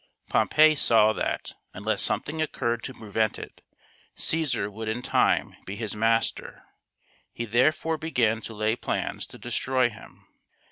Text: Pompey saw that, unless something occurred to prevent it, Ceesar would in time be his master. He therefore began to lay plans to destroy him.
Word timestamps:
Pompey 0.29 0.73
saw 0.73 1.13
that, 1.13 1.53
unless 1.75 2.01
something 2.01 2.41
occurred 2.41 2.81
to 2.85 2.93
prevent 2.95 3.37
it, 3.37 3.61
Ceesar 4.17 4.67
would 4.71 4.87
in 4.87 5.03
time 5.03 5.55
be 5.67 5.75
his 5.75 5.95
master. 5.95 6.63
He 7.31 7.45
therefore 7.45 7.99
began 7.99 8.41
to 8.41 8.55
lay 8.55 8.75
plans 8.75 9.27
to 9.27 9.37
destroy 9.37 9.91
him. 9.91 10.25